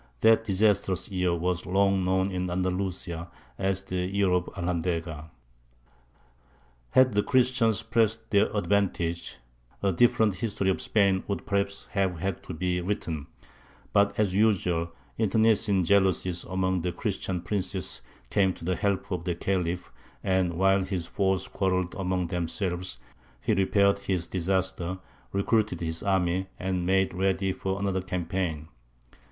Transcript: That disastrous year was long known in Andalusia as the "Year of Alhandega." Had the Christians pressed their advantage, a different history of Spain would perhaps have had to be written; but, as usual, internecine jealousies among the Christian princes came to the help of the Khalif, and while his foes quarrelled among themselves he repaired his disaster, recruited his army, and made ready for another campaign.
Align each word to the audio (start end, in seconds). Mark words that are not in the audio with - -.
That 0.21 0.45
disastrous 0.45 1.11
year 1.11 1.35
was 1.35 1.67
long 1.67 2.03
known 2.03 2.31
in 2.31 2.49
Andalusia 2.49 3.29
as 3.59 3.83
the 3.83 3.97
"Year 4.07 4.31
of 4.31 4.45
Alhandega." 4.57 5.29
Had 6.89 7.13
the 7.13 7.21
Christians 7.21 7.83
pressed 7.83 8.31
their 8.31 8.51
advantage, 8.57 9.37
a 9.83 9.91
different 9.93 10.33
history 10.37 10.71
of 10.71 10.81
Spain 10.81 11.23
would 11.27 11.45
perhaps 11.45 11.85
have 11.91 12.17
had 12.19 12.41
to 12.45 12.53
be 12.55 12.81
written; 12.81 13.27
but, 13.93 14.17
as 14.19 14.33
usual, 14.33 14.89
internecine 15.19 15.85
jealousies 15.85 16.45
among 16.45 16.81
the 16.81 16.91
Christian 16.91 17.39
princes 17.39 18.01
came 18.31 18.55
to 18.55 18.65
the 18.65 18.75
help 18.75 19.11
of 19.11 19.23
the 19.23 19.35
Khalif, 19.35 19.91
and 20.23 20.55
while 20.55 20.83
his 20.83 21.05
foes 21.05 21.47
quarrelled 21.47 21.93
among 21.93 22.25
themselves 22.25 22.97
he 23.39 23.53
repaired 23.53 23.99
his 23.99 24.25
disaster, 24.25 24.97
recruited 25.31 25.79
his 25.79 26.01
army, 26.01 26.47
and 26.57 26.87
made 26.87 27.13
ready 27.13 27.51
for 27.53 27.79
another 27.79 28.01
campaign. 28.01 28.67